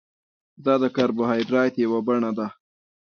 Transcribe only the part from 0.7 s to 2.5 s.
د کاربوهایډریټ یوه بڼه ده